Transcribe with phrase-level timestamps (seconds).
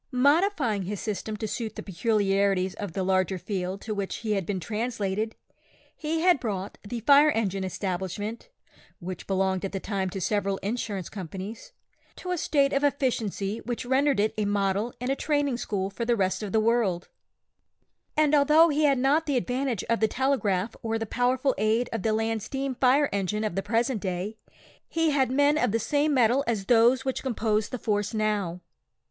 [0.11, 4.47] Modifying his system to suit the peculiarities of the larger field to which he had
[4.47, 5.35] been translated,
[5.95, 8.49] he had brought the "Fire Engine Establishment,"
[8.97, 11.73] (which belonged at that time to several insurance companies)
[12.15, 16.03] to a state of efficiency which rendered it a model and a training school for
[16.03, 17.07] the rest of the world;
[18.17, 22.01] and although he had not the advantage of the telegraph or the powerful aid of
[22.01, 24.35] the land steam fire engine of the present day,
[24.89, 28.61] he had men of the same metal as those which compose the force now.